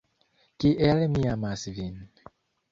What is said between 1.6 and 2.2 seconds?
vin!